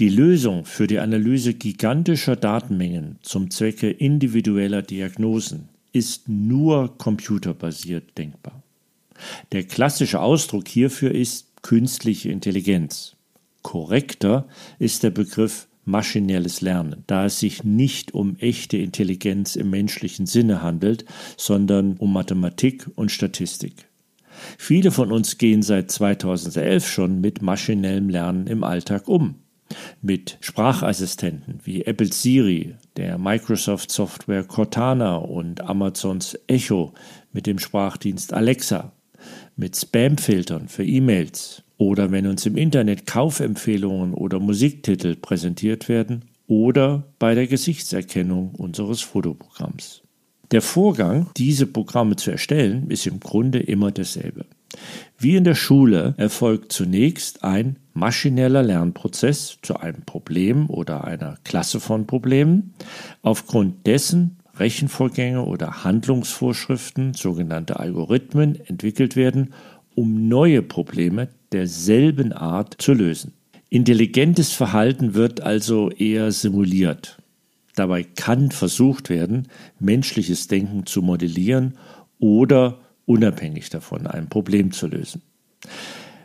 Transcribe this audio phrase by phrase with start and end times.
[0.00, 8.62] die Lösung für die Analyse gigantischer Datenmengen zum Zwecke individueller Diagnosen ist nur computerbasiert denkbar.
[9.52, 13.16] Der klassische Ausdruck hierfür ist künstliche Intelligenz.
[13.60, 20.24] Korrekter ist der Begriff maschinelles Lernen, da es sich nicht um echte Intelligenz im menschlichen
[20.24, 21.04] Sinne handelt,
[21.36, 23.74] sondern um Mathematik und Statistik.
[24.56, 29.34] Viele von uns gehen seit 2011 schon mit maschinellem Lernen im Alltag um
[30.02, 36.92] mit Sprachassistenten wie Apple Siri, der Microsoft Software Cortana und Amazons Echo
[37.32, 38.92] mit dem Sprachdienst Alexa,
[39.56, 47.04] mit Spamfiltern für E-Mails oder wenn uns im Internet Kaufempfehlungen oder Musiktitel präsentiert werden oder
[47.18, 50.02] bei der Gesichtserkennung unseres Fotoprogramms.
[50.50, 54.46] Der Vorgang, diese Programme zu erstellen, ist im Grunde immer derselbe.
[55.22, 61.78] Wie in der Schule erfolgt zunächst ein maschineller Lernprozess zu einem Problem oder einer Klasse
[61.78, 62.72] von Problemen,
[63.20, 69.52] aufgrund dessen Rechenvorgänge oder Handlungsvorschriften, sogenannte Algorithmen, entwickelt werden,
[69.94, 73.34] um neue Probleme derselben Art zu lösen.
[73.68, 77.18] Intelligentes Verhalten wird also eher simuliert.
[77.74, 79.48] Dabei kann versucht werden,
[79.80, 81.74] menschliches Denken zu modellieren
[82.18, 85.22] oder unabhängig davon ein Problem zu lösen.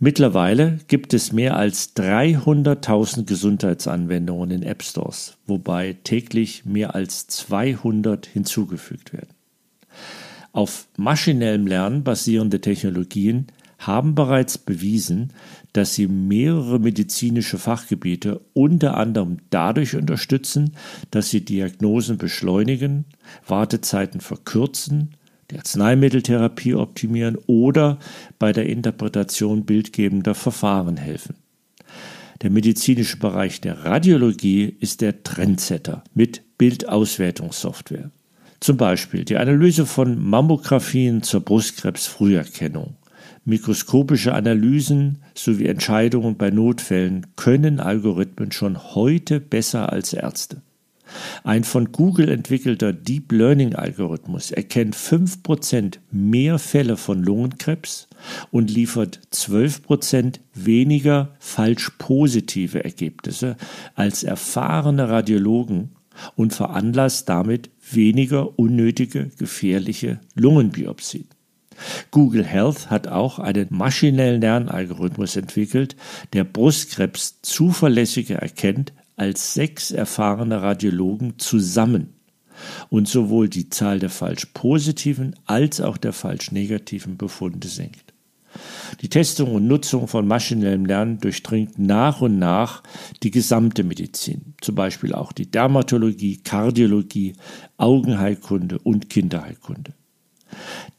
[0.00, 8.24] Mittlerweile gibt es mehr als 300.000 Gesundheitsanwendungen in App Stores, wobei täglich mehr als 200
[8.26, 9.34] hinzugefügt werden.
[10.52, 13.48] Auf maschinellem Lernen basierende Technologien
[13.78, 15.32] haben bereits bewiesen,
[15.72, 20.74] dass sie mehrere medizinische Fachgebiete unter anderem dadurch unterstützen,
[21.10, 23.04] dass sie Diagnosen beschleunigen,
[23.46, 25.16] Wartezeiten verkürzen
[25.50, 27.98] die Arzneimitteltherapie optimieren oder
[28.38, 31.36] bei der Interpretation bildgebender Verfahren helfen.
[32.42, 38.10] Der medizinische Bereich der Radiologie ist der Trendsetter mit Bildauswertungssoftware.
[38.60, 42.96] Zum Beispiel die Analyse von Mammographien zur Brustkrebsfrüherkennung.
[43.44, 50.62] Mikroskopische Analysen sowie Entscheidungen bei Notfällen können Algorithmen schon heute besser als Ärzte.
[51.44, 58.08] Ein von Google entwickelter Deep Learning Algorithmus erkennt 5% mehr Fälle von Lungenkrebs
[58.50, 63.56] und liefert 12% weniger falsch positive Ergebnisse
[63.94, 65.90] als erfahrene Radiologen
[66.34, 71.28] und veranlasst damit weniger unnötige gefährliche Lungenbiopsien.
[72.10, 75.94] Google Health hat auch einen maschinellen Lernalgorithmus entwickelt,
[76.32, 82.14] der Brustkrebs zuverlässiger erkennt als sechs erfahrene Radiologen zusammen
[82.88, 88.14] und sowohl die Zahl der falsch positiven als auch der falsch negativen Befunde senkt.
[89.02, 92.82] Die Testung und Nutzung von maschinellem Lernen durchdringt nach und nach
[93.22, 97.34] die gesamte Medizin, zum Beispiel auch die Dermatologie, Kardiologie,
[97.76, 99.92] Augenheilkunde und Kinderheilkunde.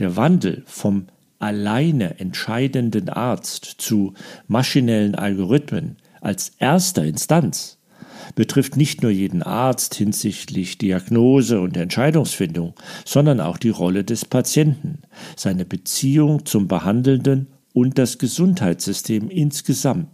[0.00, 1.06] Der Wandel vom
[1.38, 4.14] alleine entscheidenden Arzt zu
[4.48, 7.75] maschinellen Algorithmen als erster Instanz
[8.34, 15.02] betrifft nicht nur jeden Arzt hinsichtlich Diagnose und Entscheidungsfindung, sondern auch die Rolle des Patienten,
[15.36, 20.08] seine Beziehung zum Behandelnden und das Gesundheitssystem insgesamt.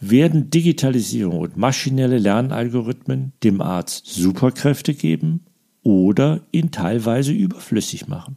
[0.00, 5.46] Werden Digitalisierung und maschinelle Lernalgorithmen dem Arzt Superkräfte geben
[5.82, 8.36] oder ihn teilweise überflüssig machen?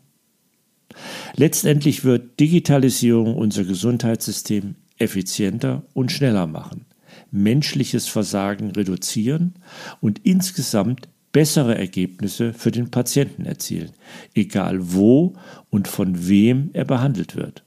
[1.36, 6.87] Letztendlich wird Digitalisierung unser Gesundheitssystem effizienter und schneller machen
[7.32, 9.56] menschliches Versagen reduzieren
[10.02, 13.92] und insgesamt bessere Ergebnisse für den Patienten erzielen,
[14.34, 15.36] egal wo
[15.70, 17.64] und von wem er behandelt wird.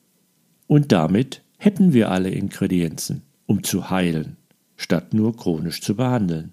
[0.67, 4.37] Und damit hätten wir alle Ingredienzen, um zu heilen,
[4.77, 6.53] statt nur chronisch zu behandeln.